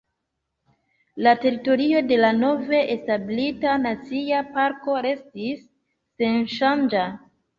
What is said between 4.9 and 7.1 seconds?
restis senŝanĝa.